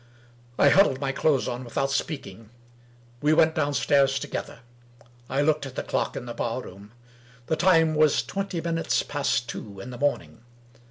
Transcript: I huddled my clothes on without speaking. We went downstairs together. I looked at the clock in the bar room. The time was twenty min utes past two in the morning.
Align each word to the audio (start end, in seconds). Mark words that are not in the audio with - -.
I 0.57 0.69
huddled 0.69 0.99
my 0.99 1.11
clothes 1.11 1.47
on 1.47 1.63
without 1.63 1.91
speaking. 1.91 2.49
We 3.21 3.33
went 3.35 3.53
downstairs 3.53 4.17
together. 4.17 4.61
I 5.29 5.43
looked 5.43 5.67
at 5.67 5.75
the 5.75 5.83
clock 5.83 6.15
in 6.15 6.25
the 6.25 6.33
bar 6.33 6.59
room. 6.63 6.91
The 7.45 7.55
time 7.55 7.93
was 7.93 8.23
twenty 8.23 8.59
min 8.61 8.77
utes 8.77 9.03
past 9.03 9.47
two 9.47 9.79
in 9.79 9.91
the 9.91 9.99
morning. 9.99 10.43